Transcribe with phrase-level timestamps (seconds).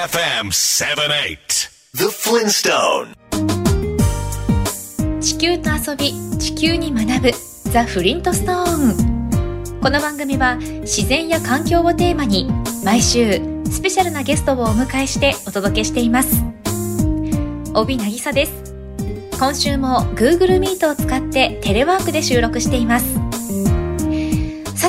[0.00, 3.12] AFM 78 The Flintstone
[5.20, 7.30] 地球と遊び地球に学ぶ
[7.70, 12.48] ザ・フリントストーンこの番組は自然や環境をテーマに
[12.82, 16.42] 毎週スペシャルなゲストをお迎えしてお届けしています。
[17.74, 18.70] 帯渚です。
[19.38, 23.29] 今週も Google Meet を使ってテレワークで収録しています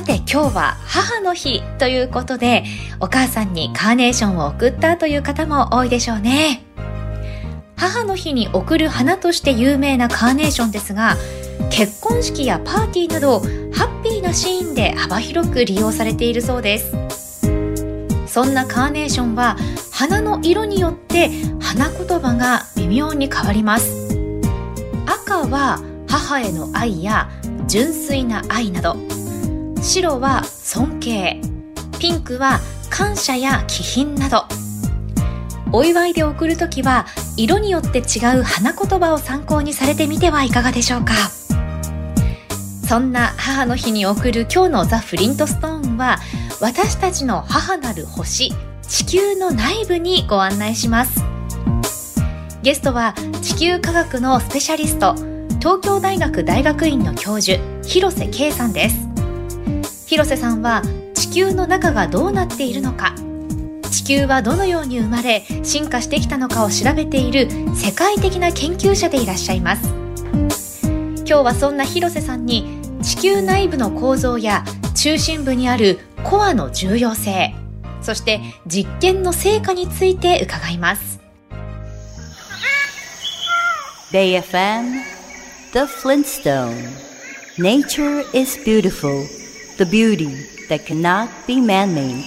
[0.01, 2.63] さて今日は母の日ということで
[2.99, 6.63] お母さんにカーネーションを送ったという方も多いでしょうね。
[7.77, 11.17] 母の日に贈る花として有名なカーネーションですが
[11.69, 13.45] 結婚式やパーティーなどハ
[13.85, 16.95] ッピーなシーンで幅広く利用されているそうです。
[18.25, 19.55] そんなカーネーションは
[19.91, 21.29] 花の色によって
[21.59, 24.17] 花言葉が微妙に変わります。
[25.05, 27.30] 赤は母への愛や
[27.67, 29.20] 純粋な愛など。
[29.81, 31.41] 白は尊敬。
[31.99, 32.59] ピンクは
[32.91, 34.45] 感謝や気品など。
[35.73, 41.13] お祝いで贈るときは色によって違う花言葉を参考にされてみてはいかがでしょうか。
[42.87, 46.19] そんな母の日に贈る今日のザ・フリントストーンは
[46.59, 48.53] 私たちの母なる星
[48.87, 51.23] 地球の内部にご案内します。
[52.61, 55.15] ゲストは地球科学のスペシャリスト
[55.59, 59.11] 東京大学大学院の教授広瀬圭さんです。
[60.12, 60.81] 広瀬さんは
[61.14, 63.16] 地球の中がどうなっているのか。
[63.90, 69.94] 地球はどのように生まれ進化してきたのかを調べている世界的な研究者でいらっしゃいます。
[71.20, 77.56] 今日はそんな広瀬さんに地球内部の構造や中心部にあるコアの重要性
[78.02, 81.22] そして実験の成果について伺います。
[84.12, 84.92] BayFM
[85.72, 86.76] The Flintstone.
[87.58, 89.40] Nature is beautiful.
[89.81, 90.27] The beauty
[90.69, 92.23] that cannot be man-made.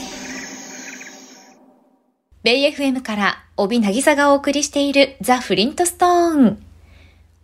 [2.43, 6.59] ベイ FM から帯渚がお送りしているザ・フリントストーン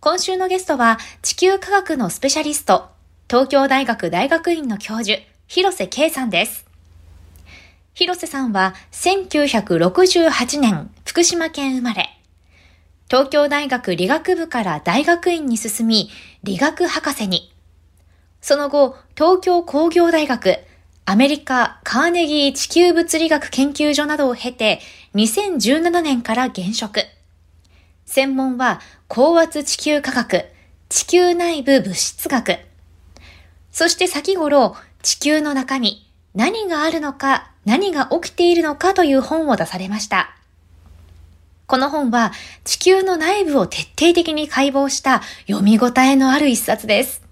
[0.01, 2.89] 今週のゲストは地球科学のスペシャリスト
[3.29, 5.17] 東京大学大学院の教授
[5.47, 6.65] 広瀬圭さんです。
[7.93, 12.09] 広瀬さんは1968年福島県生まれ。
[13.09, 16.09] 東京大学理学部から大学院に進み、
[16.43, 17.53] 理学博士に。
[18.41, 20.57] その後、東京工業大学、
[21.05, 24.79] アメリカカーネギー地球物理学研究所などを経て、
[25.13, 27.01] 2017年から現職。
[28.07, 30.45] 専門は高圧地球科学、
[30.89, 32.57] 地球内部物質学。
[33.71, 40.35] そして先頃、地球の中に何があるのか、何が起きているのかという本を出されました。
[41.67, 42.31] この本は
[42.63, 47.30] 地球の内部を徹底的に解剖した読み応えのある一冊です。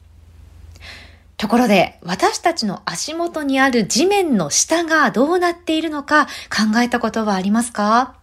[1.40, 8.18] ところで、私たちの足元にある地面の下がどうなっているのか考えたことはありますか？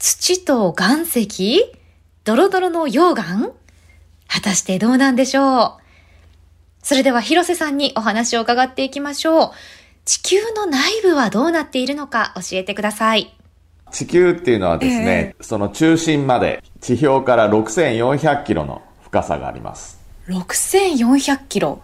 [0.00, 1.72] 土と岩石？
[2.24, 3.52] ドロドロの溶岩？
[4.26, 5.82] 果たしてどうなんでしょう？
[6.82, 9.50] それでは広瀬さんにお話を伺っていきましょう。
[10.04, 12.34] 地球の内部はどうなっているのか？
[12.34, 13.32] 教えてください。
[13.92, 20.00] 地球っていうのはですね、えー、その中心まで地表から6400キロの深さがあります。
[20.26, 21.82] 6400キロ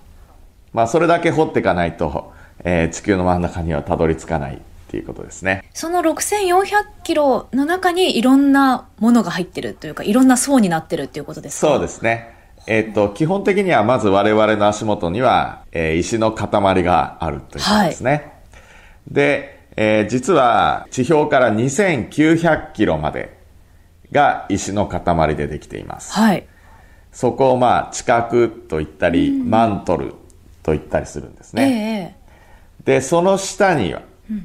[0.76, 5.64] まあそれだけ掘っていかないと、えー、地球の真ん中にはたどり着かないっていうことですね。
[5.72, 6.66] その6400
[7.02, 11.72] キロの中にいろんなものが入ってるというか、いろんな層になってるっていうことですか？
[11.72, 12.36] そうですね。
[12.66, 18.10] えっ、ー、と、基本的にはまず我々の足元には、えー、石の塊があるということですね。
[18.10, 18.32] はい、
[19.12, 23.34] で、えー、実は地表から2900キロまで
[24.12, 26.12] が石の塊でできています。
[26.12, 26.46] はい。
[27.12, 28.24] そこをまあ地殻
[28.68, 30.12] と言ったり、マントル
[30.66, 32.16] と言ったりするんですね。
[32.80, 34.02] えー、で、その下には、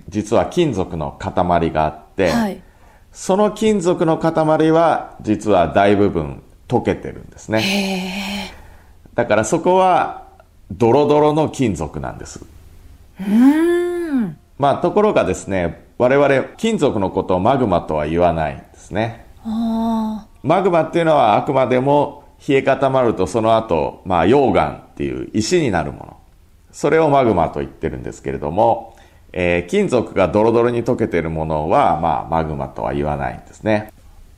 [0.07, 2.61] 実は金属の塊があって、はい、
[3.11, 8.53] その金属の塊は実は大部分溶けてるんですね。
[9.16, 10.28] だからそこは
[10.72, 12.46] ドロドロの金属なんです。
[13.19, 19.25] うんまあ、ところがですね、我々、金属のことをマグマとは言わないんですね。
[20.43, 26.17] マグマっていうのはあくまでも冷え固まるとその後、まあ、溶岩っていう石になるもの。
[26.72, 28.97] それをマグマと言ってるんですけれども、
[29.34, 33.91] えー、金属がドロドロに溶けているものは、まあ、マグマとは言わないんですね。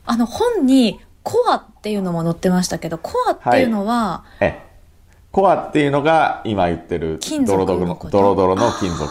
[0.04, 4.64] あの、本にコアっていうのも載ってましたけど、コアっていうのは、はい、え
[5.34, 9.10] コアっていうのが今言ってるドロドロのドロドロの金属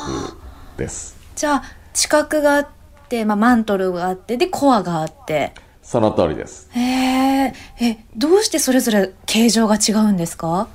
[0.77, 1.17] です。
[1.35, 1.63] じゃあ
[1.93, 2.67] 地殻があっ
[3.09, 6.69] て、まあ、マントルがあってでコアがあってその通りです。
[6.71, 10.67] へええどうしてそれぞれ形状が違うんですか？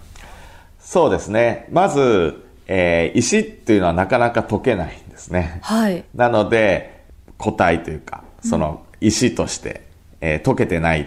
[0.78, 1.66] そうですね。
[1.70, 5.60] まず、えー、石っていうのはなかなか溶けないんですね。
[5.62, 6.04] はい。
[6.14, 7.04] なので
[7.38, 9.82] 固体というか、その石として、
[10.20, 11.06] えー、溶けてないっ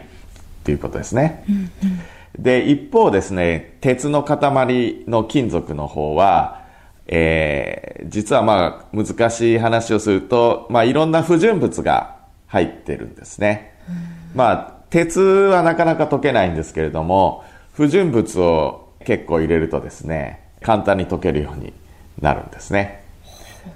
[0.63, 1.43] ていうことですね。
[1.49, 6.61] うんうん、で、一方ですね、鉄の塊の金属の方は、
[7.07, 12.15] えー、実はまあ難しい話をすると、まあいろんな不純物が
[12.47, 13.70] 入ってるんですね。
[13.89, 17.43] うん、まあ鉄はなかなか溶けないんですけれども、
[17.73, 21.73] 不純物を結構入れるとですね、簡単に溶けるように
[22.21, 23.03] なるんですね。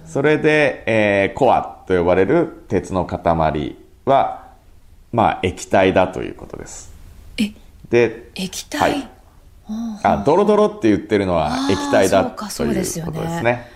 [0.06, 3.76] それで、えー、コアと呼ばれる鉄の塊
[4.06, 4.46] は、
[5.14, 6.94] まあ、液体だということです。
[7.90, 9.10] で、液体、はい、
[10.04, 13.02] あ、ドロドロって言ってるのは液体だということです
[13.44, 13.68] ね。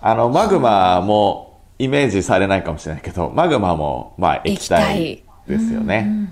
[0.00, 6.28] あの、マグマもイメージされないかもしれないけど、マグマも、まあ、液体ですよね。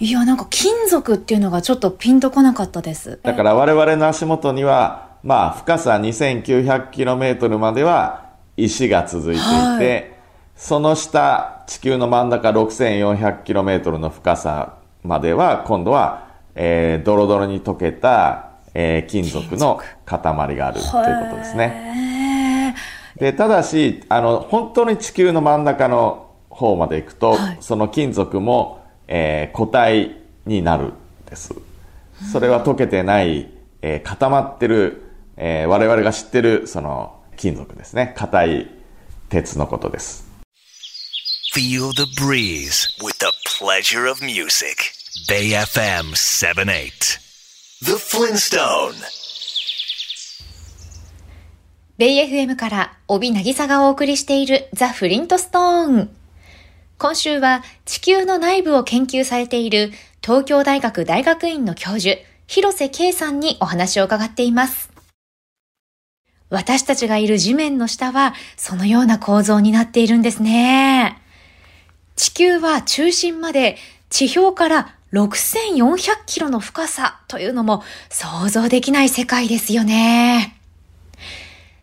[0.00, 3.18] いや、なんか金属っていうのがちょっとピンとこなかったです。
[3.22, 10.12] だから我々の足元には、まあ、深さ 2900km までは石が続いていて、はい、
[10.56, 20.20] その下、地球の真ん中 6400km の深さまでは、今度は、えー、ドロドロに溶けた、えー、金属の塊
[20.56, 22.74] があるということですね。
[23.18, 26.27] で、ただし、あの、本当に地球の真ん中の
[26.58, 30.92] 方まで行くと、はい、その金属も、えー、固体になるん
[31.26, 31.54] です。
[32.32, 33.48] それは溶けてない、
[33.80, 35.02] えー、固まってる、
[35.36, 38.12] えー、我々が知ってる、その、金属ですね。
[38.16, 38.70] 硬い
[39.28, 40.26] 鉄のことです。
[41.54, 44.98] Feel the breeze with the pleasure of music.
[45.28, 47.18] Bay FM 78
[47.84, 48.94] The Flintstone
[51.96, 56.10] ベイ FM から帯渚がお送りしているザ・フリントストーン。
[56.98, 62.16] 今週は地球の内部を研究されている東京大学大学院の教授、
[62.48, 64.90] 広瀬圭さんにお話を伺っています。
[66.50, 71.22] 私たちがいる地面の下はそのような構造になっているんですね。
[72.16, 73.76] 地球は中心まで
[74.10, 80.56] 地表から6400キロの深さというのも想像できない世界ですよね。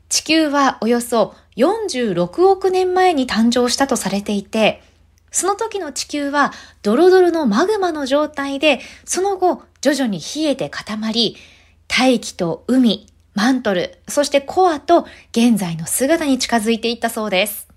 [0.10, 4.84] 地球はおよそ46億年前に誕生したとされていて、
[5.36, 11.36] その時の地球はドロドロのマグマの状態で、その後徐々に冷えて固まり、
[11.90, 17.68] 大気と海、マントル、そしてコアと現在の姿に近づいていったそうです。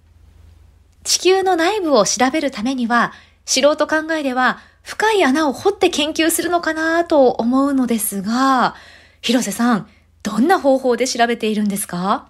[1.02, 3.12] 地球の内部を調べるためには、
[3.44, 8.76] 素人考えでは深い穴を掘って研究するのかなと思うのですが、
[9.20, 9.88] 広瀬さん、
[10.22, 12.28] どんな方法で調べているんですか？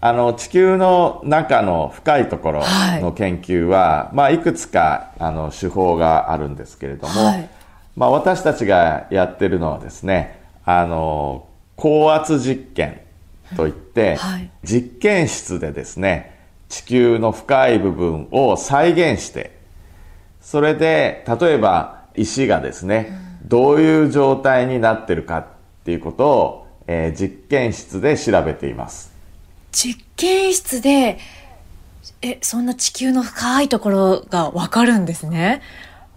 [0.00, 2.62] あの地球の中の深いところ
[3.00, 7.50] の研究は、はいまあ、いくつかあの手法があるんですけれども、はい、
[7.96, 13.00] まあ、私たちがやってるのはですねあの高圧実験
[13.56, 19.58] といって、はい、実験室でですね地球の深い部分を再現して
[20.40, 23.12] それで例えば石がですね、
[23.44, 25.46] どういう状態になってるかっ
[25.84, 29.17] ていうことを、えー、実験室で調べています。
[29.72, 31.18] 実験室で、
[32.20, 35.62] え、そんな地球の深いところがわかるんですね？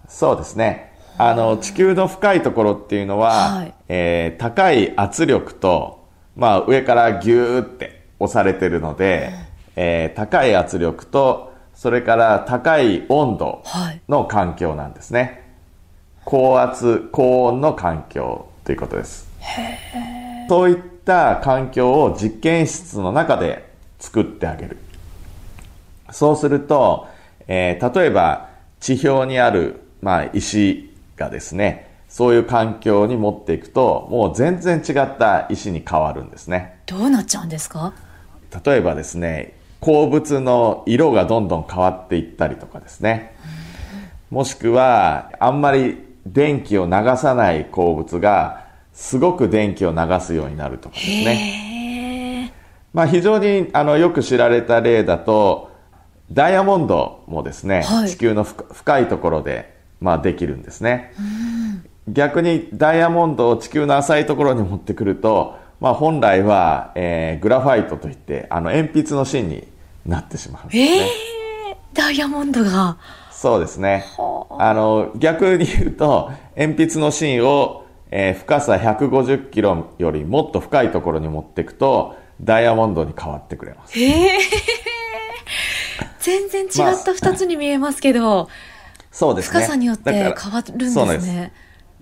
[0.08, 0.92] そうですね。
[1.18, 9.32] あの、地球の深いところっていうのは、はい、えー、高い圧力と、まあ上からギューって押されてるので、
[9.76, 13.62] えー、高い圧力と、それから高い温度
[14.08, 15.20] の環境なんですね。
[15.20, 15.40] はい、
[16.24, 19.28] 高圧、高温の環境ということです。
[20.48, 24.78] そういった環境を実験室の中で作ってあげる。
[26.10, 27.08] そうすると、
[27.46, 28.48] えー、例えば
[28.80, 36.80] 地表にある、まあ、石がですね、そういう環境に持っていくと、もう全然違った石に変わるんですね。
[36.86, 37.94] どうなっちゃうんですか？
[38.64, 43.34] 例えばですね、鉱物の色がどんどん変わっていったりとかですね。
[44.30, 48.61] もしくは、あんまり電気を流さない鉱物が
[48.92, 52.52] すごく電気を流すようになるとかですね。
[52.92, 55.70] まあ非常にあのよく知られた例だと、
[56.30, 61.12] ダイヤモンドもですね、はい、地球の深いところで、まあ、できるんですね。
[62.08, 69.68] 逆にダイヤモンドを地球の浅いところに持ってくると、まあ、本来は、えー、グラファイトといってあの鉛筆の芯に
[70.06, 71.08] なってしまうんですね。
[71.70, 72.96] えー、ダイヤモンドが
[73.30, 74.04] そうですね。
[74.58, 77.81] あの、逆に言うと、鉛筆の芯を、
[78.14, 83.98] えー、深さ150キロよりもっと深いところに持っていくと、ダイヤモンドに変わってくれます。
[83.98, 84.38] へえ
[86.20, 88.46] 全然違った二つに見えますけど、まあ、
[89.10, 89.60] そうですね。
[89.60, 91.52] 深さによって変わるんですね。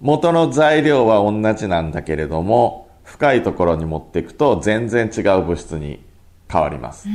[0.00, 6.02] 元の材料は同じなんだけれども、深いところに持っていくと全然違う物質に
[6.50, 7.06] 変わります。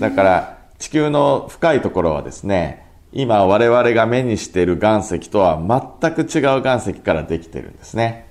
[0.00, 5.58] だから、地球の深いところはですね、今我々が目にしている岩石とは
[6.00, 8.23] 全く違う岩石からできてるんですね。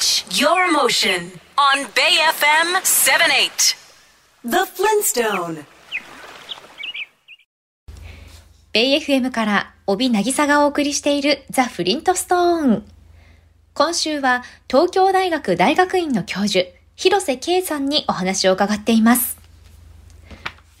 [0.00, 3.76] Catch your motion on Bay FM 78
[4.46, 5.66] The Flintstone
[8.72, 12.84] ベイ FM から帯渚がお送りしているザ・フリントストーン。
[13.74, 16.64] 今週は東京大学大学院の教授、
[16.96, 19.36] 広瀬圭さんにお話を伺っています。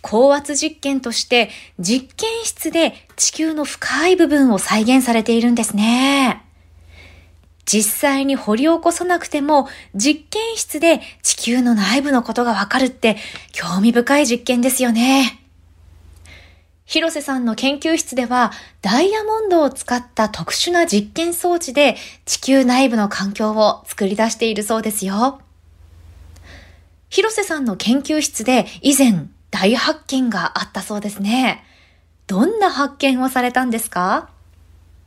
[0.00, 6.46] 高圧実験として実験室で地球の深い部分を再現されているんですね。
[7.72, 13.16] 実際に掘り起こさなくても実験室で地球の内部のことがわかるって
[13.52, 15.40] 興味深い実験ですよね。
[16.84, 18.50] 広瀬さんの研究室では、
[18.82, 25.40] ダイヤモンドを使った特殊な実験装置で地球内部の環境を作り出しているそうですよ。
[27.08, 31.62] 広瀬さんの研究室で以前大発見があったそうですね。
[32.26, 34.28] どんな発見をされたんですか？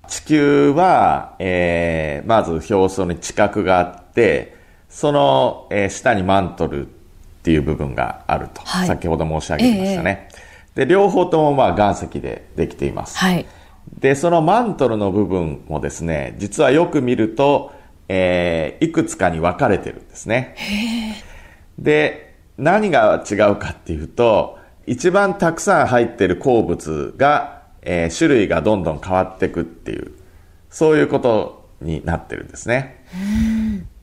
[0.07, 4.55] 地球は、えー、まず表層に地殻があって、
[4.89, 6.89] その、えー、下にマントルっ
[7.43, 10.27] ていう部分があると、はい、先ほど申し上げましたね。
[10.31, 13.17] えーで、両方ともまあ岩石でできています。
[13.17, 13.45] はい。
[13.99, 17.71] で、そのマントルの部分もですね、実はよく見ると、
[18.09, 20.55] えー、いくつかに分かれてるんですね。
[21.77, 30.11] で、何が違うかっていうと、一番たくさん入ってる鉱物が、えー、種類がどんどん変わっていくっていう、
[30.69, 33.05] そういうことになってるんですね。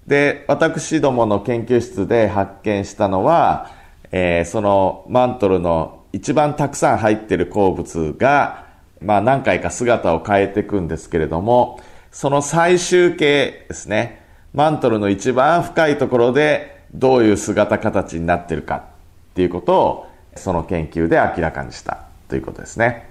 [0.06, 3.70] で、私どもの研究室で発見したのは、
[4.12, 8.66] えー、そのマントルの一番たくさん入ってる鉱物が、
[9.00, 23.09] まあ何回か姿を変えていくんですけれども、その最終形ですね、マントルの一番深いところでどういう姿形になってるかっていうことを、その研究で明らかにしたということですね。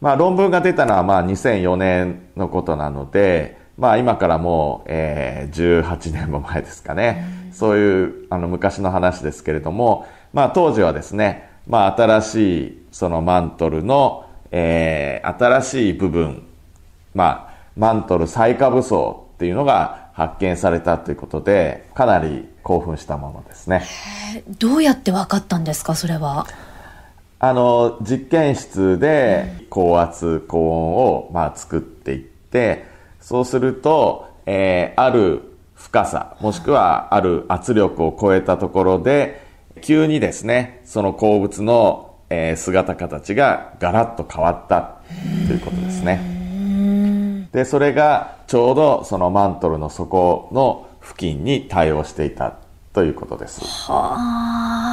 [0.00, 7.50] まあ論文が出たのはまあ2004年のことなので、まあ今からもう、えー、18年も前ですかね。
[7.52, 16.42] そういうあの昔の話ですけれども、まあ当時はですね、まあ、新しいそのマントルの、えー、新しい部分、
[17.14, 23.84] まあ、マントル最下部層っていうのが発見されたということで、かなり興奮したものですね。
[24.58, 26.46] どうやって分かったんですか、それは？
[27.40, 32.84] あの、実験室で高圧、高温を、まあ、作っていって、
[33.20, 35.42] そうすると、えー、ある
[35.74, 39.46] 深さ、もしくはある圧力を超えたところで、
[39.82, 45.00] 急にですね、その鉱物の、えー、姿形がガラッと変わった
[45.46, 47.48] ということですね。
[47.52, 52.54] で、それがちょうどそのマントルの底の付近に対応していた
[52.92, 53.60] ということです。
[53.90, 54.87] はあ、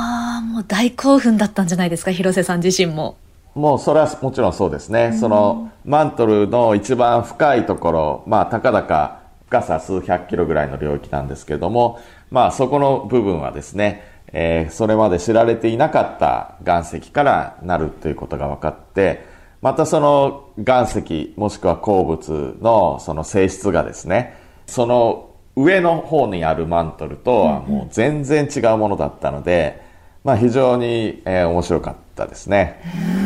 [0.46, 3.18] もう大興奮だったんじゃないですか、広瀬さん自身も。
[3.56, 5.14] もうそれはもちろんそうですね。
[5.20, 12.00] そのマントルの一番深いところ、まあ、たかだか深さ数百キロぐらいの領域なんですけれども、
[12.32, 19.26] まあ、そこの部分はですね、えー、それまで知られていなかった岩石からなるということが分かって、
[19.62, 24.38] またその岩石もしくは鉱物のその性質がですね、
[24.68, 29.85] その上の方にあるマントルとはもう全然違うものだったので、
[30.26, 32.82] まあ非常に、えー、面白かったですね。
[33.20, 33.22] う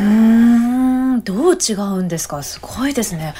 [1.16, 2.42] んどう違うんですか？
[2.42, 3.32] すごいですね。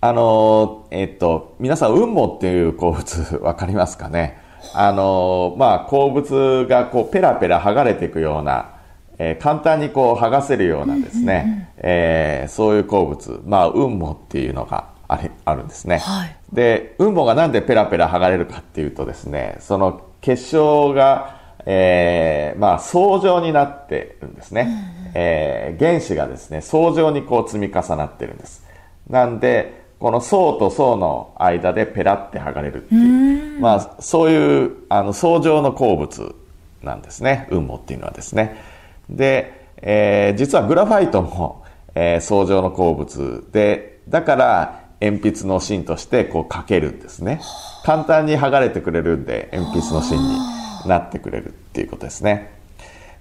[0.00, 4.38] あの、えっと、皆さん、雲母っていう鉱物わかりますかね？
[4.74, 8.70] あの、まあ、鉱物がこうペラペラ剥がれていくような、
[9.18, 15.98] えー、簡単にこう剥がせるようなですね、えー、そういう鉱物、まあ、雲母っていうのがあれあるんですね。
[15.98, 21.37] はい、で、雲母がなんでペラペラ剥がれるかっていうとですね、その結晶が、
[21.70, 24.62] えー、まあ、層状になってるんですね。
[24.62, 28.64] うん、えー、原子がですね、層状にこう積み重なってるんです。
[29.10, 36.34] なんで、この層と層の間でペラって剥がれるっていう、まあ、そういうあの層状の鉱物
[36.82, 37.46] なんですね。
[37.50, 38.62] 雲母っていうのはですね。
[39.10, 47.40] で、えー、実はグラファイトも、えー、層状の鉱物でだから鉛筆の芯としてこう書けるんですね。
[47.84, 50.38] 簡単に剥がれてくれるんで鉛筆の芯に
[50.86, 52.50] なってくれるっていうことですね。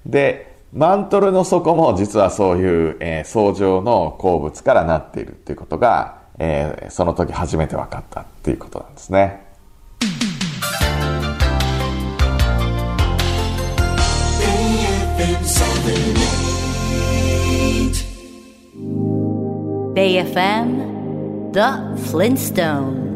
[0.05, 9.43] でマントルの底も実はそういう、えー、層状の鉱物からなっているっていうことがえー、その時初めて分かったっていうことなんですね。
[19.95, 23.07] BAFMThe Flintstone.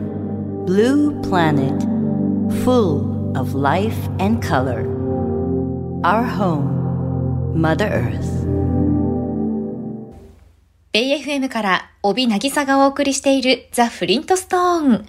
[0.65, 1.83] Blue Planet
[2.63, 5.00] Full of life and color.
[6.03, 8.47] Our home Mother Earth
[10.93, 15.05] AFM から帯渚がお送りしているザ・フリントストーン。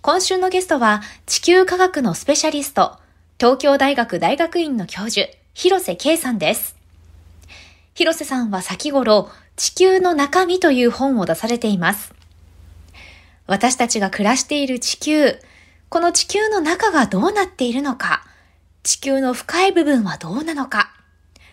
[0.00, 2.96] 今週のゲストは地球科学のスペシャリスト、
[3.40, 6.76] 東京大学大学院の教授、広瀬圭さんです。
[7.94, 12.14] 広瀬さんは先頃、地球の中身という本を出されています。
[13.48, 15.40] 私たちが暮らしている地球、
[15.88, 18.27] この地球の中がどうなっているのか、
[18.88, 20.90] 地球の深い部分はどうなのか、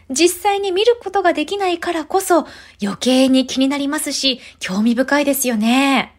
[0.10, 2.48] 実際に見ることができないからこそ
[2.82, 6.16] 余計に気になりますし、興味深いですよね。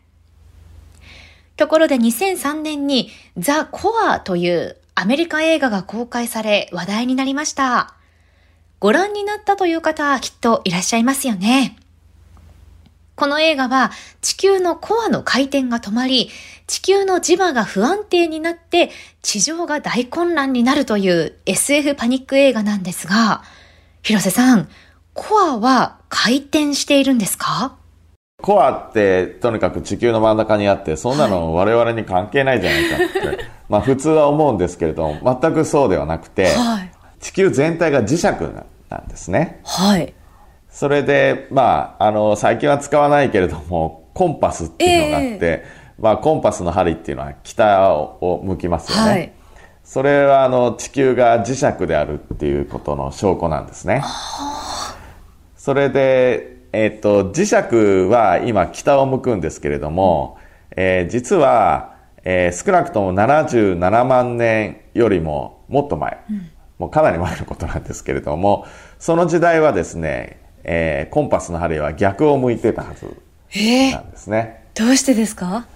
[1.56, 3.08] ところで2003年に
[3.38, 7.94] ザ・コアというアメリカ映画が公開され話題になりました。
[8.78, 11.78] ご覧になったという方はきっといらっしゃいますよね。
[13.16, 16.30] この映画は地球のコアの回転が止まり、
[16.66, 18.90] 地球の磁場が不安定になって
[19.22, 23.42] 地上が大混乱になるという SF パニック映画なんですが、
[24.02, 24.68] 広瀬さん、
[25.14, 27.76] コアは回転しているんですか？
[28.42, 33.38] コアってとにかく地球の真ん中にあってそんなの我々に関係ないじゃないかって、はい、
[33.70, 38.24] まあ普通は思うんですけれども全くそうではなくて、はい、地球全体が磁石
[38.90, 39.62] なんですね。
[39.64, 40.12] はい。
[40.76, 49.10] それで、まあ、あの、最近は使わないけれども、コンパスっていうのがあって、えー、まあ、コンパスの針っていうのは北を向きますよね。
[49.10, 49.32] はい。
[49.82, 54.02] それはあの地球が磁石であるっていうことの証拠なんですね。
[55.56, 60.36] それで、えっ、と、磁石は今北を向くんですけれども、
[60.76, 68.66] えー、実は、えー、少なくとも77万年よりももっと前、うん、もうかなり前のことなんですけれども、
[68.98, 73.06] その時代はですね、えー、コンパスの針は逆を向いてたはず
[73.92, 74.64] なんですね。
[74.74, 75.66] どうしてですか？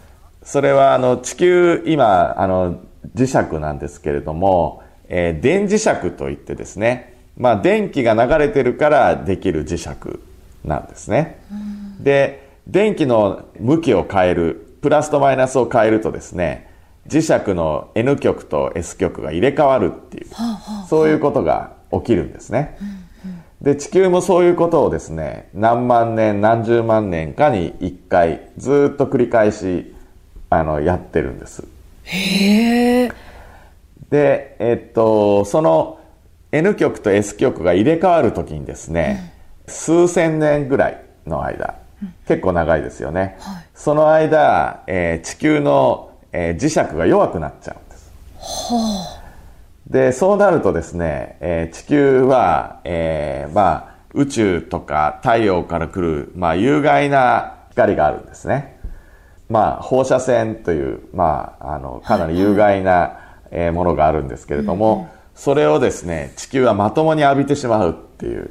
[0.43, 2.81] それはあの地球今あの
[3.15, 9.89] 磁石なんですけれども、えー、電磁石といってですね、まあ、電気が流れてるからできる磁石
[10.65, 11.41] なんですね。
[12.01, 16.69] で、電気の向きを変える、プラスとマイナスを変えるとですね、
[17.09, 20.27] 磁石の N 極と S 極が入れ替わるっていう、
[20.89, 22.77] そういうことが起きるんですね。
[23.63, 29.95] で、地球もそういうことをですね、何万年、何十万年かに一回、ずっと繰り返し、
[30.49, 31.65] あの、やってるんです。
[32.05, 33.13] へえ。
[34.11, 36.01] で、えっと、その
[36.53, 39.33] N 極と S 極が入れ替わるときにですね、
[39.67, 43.37] うん、数千年ぐらいの間、うん、結構長いですよね。
[43.41, 48.13] はい、その間、えー、地球の、えー、磁石が弱くなっちゃうんです。
[48.39, 49.20] はあ、
[49.91, 58.79] で、そうなるとですね、えー、地球は、えー、まあ、宇宙とか太陽から来る、まあ、有害な光があるんですね。
[59.49, 63.19] まあ、放射線という、まあ、あの、かなり有害な、
[63.53, 68.51] えものがあるんですけれども、それをですね、地球はまともに浴びてしまうっていう、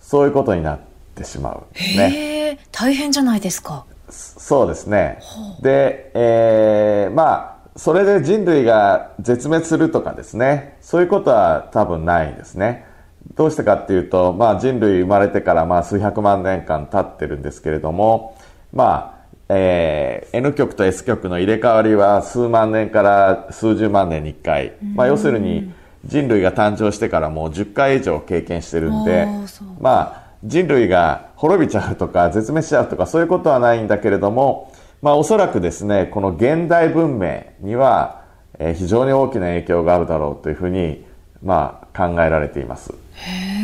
[0.00, 0.80] そういうことになっ
[1.14, 2.58] てしまうんですね。
[2.72, 3.84] 大変じゃないですか。
[4.08, 5.20] そうですね。
[5.62, 12.86] で、えー、まあ、それで人類が絶滅するとかですね、そういうことは多分ないんですね。
[13.34, 18.36] どうしてかっていうと、まあ人類生まれてからまあ数百万年間経ってるんですけれども、
[18.72, 25.72] まあ、えー、N 極と S 極の入れ替わりは数万年から数十万年に1回、まあ、要するに
[26.04, 29.26] 人類が誕生してからもう10回以上経験してるんで、
[29.78, 34.71] まあ、人類が滅びちゃうとか絶滅しちゃうとかそういうことはないんだけれども、
[35.02, 38.22] まあ、おそらくですねこの現代文明には、
[38.58, 41.04] えー、非常に大きな影響があるだろうというふうに、
[41.42, 42.94] まあ、考えられています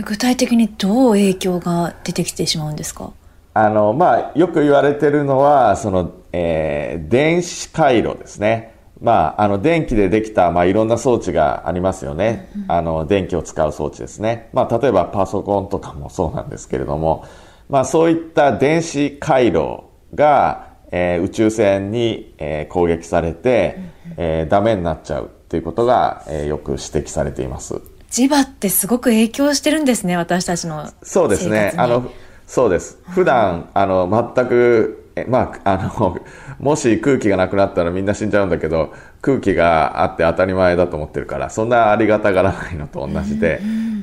[0.05, 3.13] 具体的にどう影響が出てきてしまうんですか？
[3.55, 8.75] あの、まあ、よく言われてるのは、その、えー、電子回路ですね。
[9.01, 12.51] まあ、あの、電気でできた、まあ、いろんな装置がありますよね。
[12.69, 14.49] あの、電気を使う装置ですね。
[14.53, 17.25] まあ、例えばパソコンとかもそうなんですけれども、
[17.69, 23.79] まあ、そういった電子回路が、えー、宇宙船に、えー、攻撃されて、
[24.17, 27.81] えー、ダメになっちゃうっていうことが、えー、よく指摘されています。
[28.11, 31.75] 磁場ってすごく影響してるんですね、私たちのそうですね。
[31.77, 32.11] あの、
[32.47, 32.99] そうです。
[33.11, 36.19] 普段、あの、全く、えまあ、あの、
[36.59, 43.61] もし空気がなくなったらみんな死んじゃうんだけど、空気があって当たり前だと思ってるから、そんなありがたがらないのと同じで、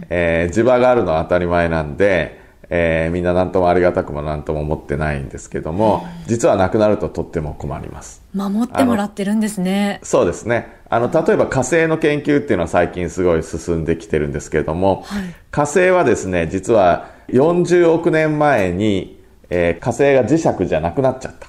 [0.09, 8.21] えー、磁場があるのは当たり前なんで、えー、みんな何ともありがたくも何とも思ってないんですけども、実はなくなるととっても困ります。
[8.33, 9.99] 守ってもらってるんですね。
[10.03, 10.75] そうですね。
[10.89, 21.47] あの、例えば火星の研究っていうのは最近すごい進んできてるんですけれども、はい、火星はですね、実は40億年前に、えー、火星が磁石じゃなくなっちゃった。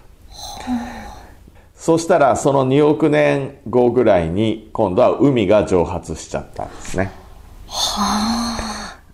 [1.75, 7.13] そしたらその2億年後ぐらいに今度は海が蒸発しちゃったんですね。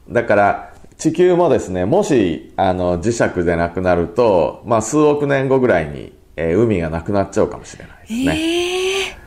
[0.08, 0.71] だから
[1.02, 8.68] 地球もですねもしあの磁石でなくなると、まあ、数億年後ぐらいに、えー、海がなくなっちゃうかもしれないですね。
[8.68, 9.22] えー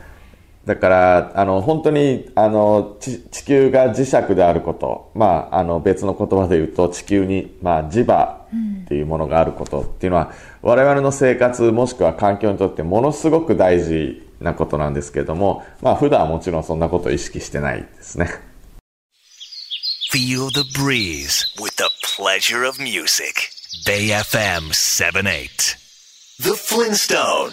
[0.66, 8.44] だから、あの、本当に、あの、地球が磁石であること、まあ、あの、別の言葉で言うと、地球に、まあ、磁場
[8.82, 10.32] っていうものがあることっていうのは、
[10.64, 18.28] うん、我々の生活、もしくは環境にとってものすごく大事なことなんですけれども、まあ、普段はもちろんそんなことを意識してないですね。
[20.16, 23.50] Feel the breeze with the pleasure of music.
[23.84, 25.76] Bay FM 78.
[26.38, 27.52] The Flintstone.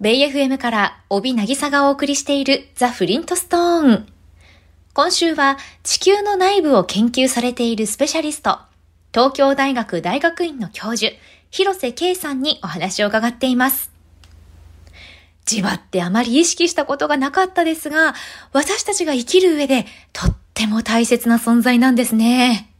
[0.00, 4.06] ベイ FM から帯渚がお送りしているザ・フリントストーン。
[4.94, 8.60] 今週は地球の内部を研究されているスペシャリスト、
[9.12, 11.12] 東京大学大学院の教授、
[11.50, 13.97] 広瀬圭さんにお話を伺っています。
[15.48, 18.14] 磁場ってあまり意識したことがなかったですが、
[18.52, 22.70] 私たちが生きる上でとっても大切な存在なんですね。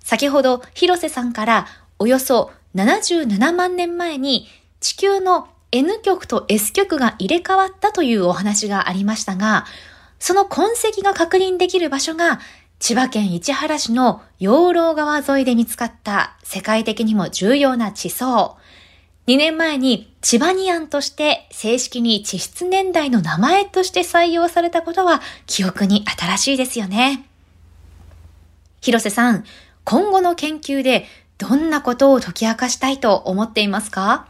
[0.00, 1.66] 先ほど広瀬さんから
[1.98, 4.48] およそ77万年前に
[4.80, 9.64] 地球の N 極と S 極が入れ替わったというお話がありましたが、
[10.18, 12.40] その痕跡が確認できる場所が
[12.80, 18.56] 千葉県市原市の養老川沿いで見つかった世界的にも重要な地層。
[19.28, 27.26] 2年前に千葉ニアンとして正式に地質年代の名前として採用されたことは記憶に新しいですよね。
[28.80, 29.44] 広瀬さん、
[29.84, 31.04] 今後の研究で
[31.36, 34.28] どんなことを解き明かしたいと思っていますか？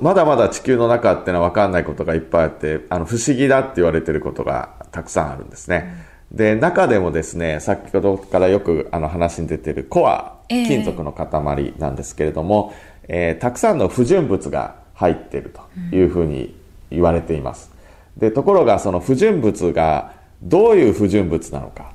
[0.00, 5.94] まだまだ地球の中っていうのは分かんないことがいっぱいあって、あの、不思議だって言われてることがたくさんあるんですね。
[6.32, 16.54] で、中でもですね、先ほどからよくあの話に出てるコア、金属の塊なんですけれども、えー、えたくさんの不純物が入っているというふうに
[16.90, 17.70] 言われています。
[18.16, 21.92] で、ところがその不純物がどういう不純物なのか。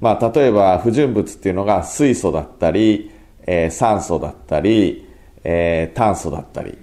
[0.00, 3.10] まあ、例えば不純物っていうのが水素だったり、
[3.46, 5.08] えー、酸素だったり、
[5.44, 6.76] えー、炭素だったり、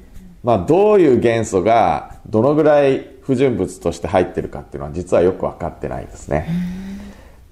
[0.44, 6.50] まあ、どういう元素がどのぐらい不純物として入ってるかっていうのは実はよく分かってないですね。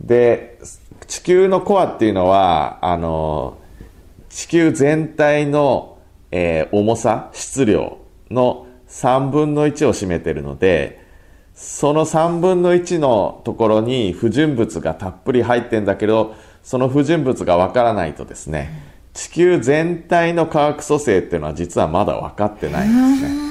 [0.01, 0.59] で、
[1.07, 3.57] 地球のコアっていうのは、あの、
[4.29, 5.97] 地球全体の、
[6.31, 7.97] えー、重さ、質量
[8.29, 11.07] の3分の1を占めてるので、
[11.53, 18.69] その3分の1のところに不純物がたっぷり入ってんだけど、その不純物がわからないとですね、
[19.13, 23.49] 地球全体の化学組成っていうのは実はまだ分かってないんですね。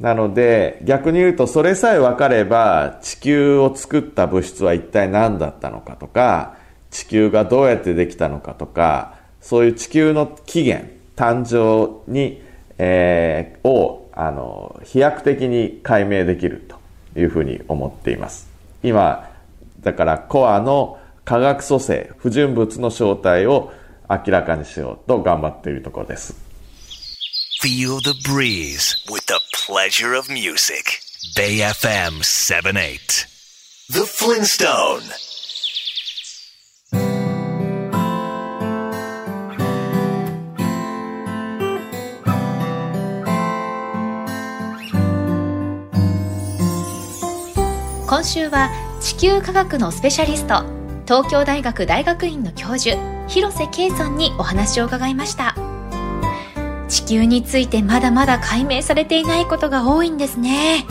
[0.00, 6.56] なので逆に言うとそれさえ分かれば地球を作った物質は一体何だったのかとか
[6.90, 12.40] 地球がどうやってできたのかとかそういう地球の起源誕生に、
[12.78, 16.78] えー、をあの飛躍的に解明できると
[17.18, 18.48] いうふうに思っています
[18.84, 19.28] 今
[19.80, 23.72] だからコアの化学組成不純物の正体を
[24.08, 26.34] 明らかにしようと頑張っているところです。
[27.60, 31.00] Feel the breeze with the pleasure of music.
[31.36, 33.26] Bay FM 78.
[33.90, 35.27] The Flintstone.
[48.18, 48.68] 今週は
[49.00, 50.64] 地球科学のスペシャリスト
[51.04, 52.96] 東京大学大学院の教授
[53.28, 55.54] 広瀬圭さんにお話を伺いました。
[56.88, 60.84] 地球についてまだまだ解明されていないことが多いんですね。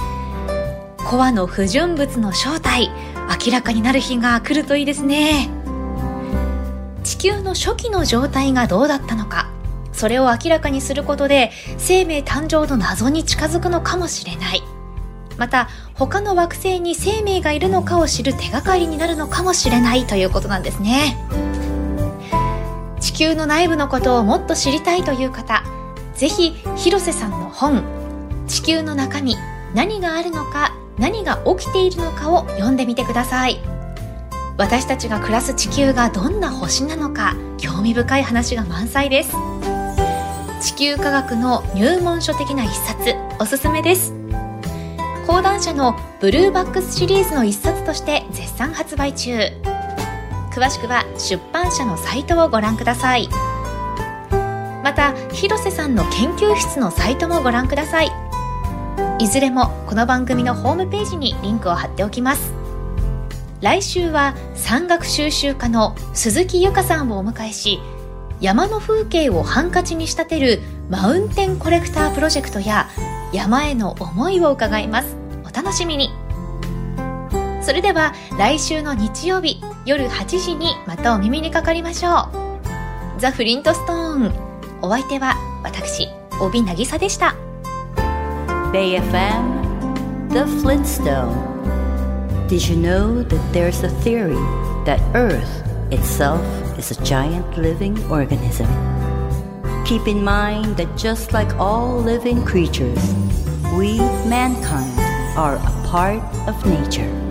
[1.05, 2.91] コアの不純物の正体
[3.45, 5.49] 明らかになる日が来るといいですね。
[7.03, 9.51] 地球の初期の状態がどうだったのか
[9.91, 14.63] それを明らかにすることで生命誕生の謎に近づくのかもしれない。
[15.37, 21.17] また他の惑星に生命がいるのかを知る手がかりになるのかもしれないということなんですね。
[22.99, 25.63] 地球の内部のことをもっと知りたいという方
[26.15, 27.83] ぜひ広瀬さんの本
[28.47, 29.35] 「地球の中身
[29.73, 33.59] 何があるのか何が起きているのか」を読んでみてください。
[34.57, 39.35] 私たちが暮らす地球がどんな星なのか興味深い話が満載です。
[40.61, 44.26] 地球科学の入門書的な一冊おすすめです。
[45.37, 49.37] 講談社のブルーバックスシリーズの一冊として絶賛発売中。
[50.51, 53.29] 詳しくは出版社のサイトをご覧ください。
[54.83, 58.11] また広瀬さんの研究室のサイトもご覧ください。
[59.19, 62.51] いずれもこの番組のホームページにリンクを貼っておきます。
[63.61, 67.79] 来週は山岳収集家の鈴木由香さんをお迎えし
[68.41, 72.89] 山の風景をハンカチに仕立てるマウンテンコレクタープロジェクトや
[73.31, 75.26] 山への思いを伺います。
[75.57, 76.11] 楽しみに
[77.63, 82.29] それでは来週の日曜日夜8時にまたお耳にかかりましょ
[83.17, 87.35] うザ・フリントストーンお相手は私帯渚でした
[88.71, 91.33] BayFM The Flintstone
[92.47, 94.37] Did you know that there's a theory
[94.85, 96.45] that Earth itself
[96.77, 98.67] is a giant living organism?
[99.85, 103.15] Keep in mind that just like all living creatures,
[103.75, 103.97] we,
[104.29, 105.06] mankind,
[105.37, 107.26] are a part of nature.